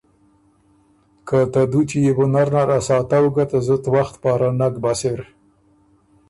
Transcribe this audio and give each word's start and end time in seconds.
که 1.27 1.37
ته 1.51 1.61
دُوچی 1.71 1.99
يې 2.05 2.11
بو 2.17 2.25
نر 2.33 2.47
نر 2.55 2.69
ا 2.77 2.79
ساتؤ 2.87 3.25
ګه 3.35 3.43
ته 3.49 3.57
زُت 3.67 3.83
وخت 3.95 4.15
پاره 4.23 4.49
نک 4.59 4.75
بۀ 4.83 4.91
سِر۔ 4.99 5.19